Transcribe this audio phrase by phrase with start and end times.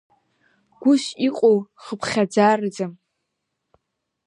[0.81, 2.91] Гәыс иҟоу, хыԥхьаӡараӡам.